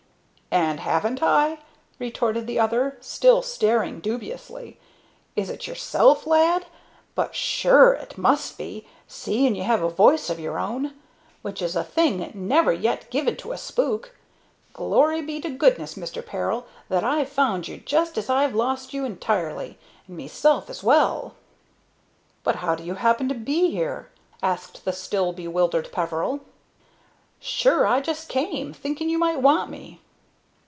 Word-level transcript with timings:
"And 0.53 0.81
haven't 0.81 1.23
I?" 1.23 1.59
retorted 1.97 2.45
the 2.45 2.59
other, 2.59 2.97
still 2.99 3.41
staring 3.41 4.01
dubiously. 4.01 4.81
"Is 5.33 5.49
it 5.49 5.65
yourself, 5.65 6.27
lad? 6.27 6.65
But 7.15 7.33
sure 7.33 7.93
it 7.93 8.17
must 8.17 8.57
be, 8.57 8.85
seeing 9.07 9.55
you 9.55 9.63
have 9.63 9.81
a 9.81 9.87
voice 9.89 10.29
of 10.29 10.41
your 10.41 10.59
own, 10.59 10.93
which 11.41 11.61
is 11.61 11.73
a 11.77 11.85
thing 11.85 12.29
never 12.35 12.73
yet 12.73 13.09
given 13.09 13.37
to 13.37 13.53
a 13.53 13.57
spook. 13.57 14.17
Glory 14.73 15.21
be 15.21 15.39
to 15.39 15.49
goodness, 15.49 15.95
Mister 15.95 16.21
Peril, 16.21 16.67
that 16.89 17.05
I've 17.05 17.29
found 17.29 17.69
you 17.69 17.77
just 17.77 18.17
as 18.17 18.29
I'd 18.29 18.53
lost 18.53 18.93
you 18.93 19.05
entirely, 19.05 19.79
and 20.05 20.17
meself 20.17 20.69
as 20.69 20.83
well!" 20.83 21.33
"But 22.43 22.57
how 22.57 22.75
do 22.75 22.83
you 22.83 22.95
happen 22.95 23.29
to 23.29 23.35
be 23.35 23.69
here?" 23.71 24.09
asked 24.43 24.83
the 24.83 24.91
still 24.91 25.31
bewildered 25.31 25.93
Peveril. 25.93 26.41
"Sure 27.39 27.87
I 27.87 28.01
just 28.01 28.27
came, 28.27 28.73
thinking 28.73 29.07
you 29.09 29.17
might 29.17 29.41
want 29.41 29.69
me." 29.69 30.01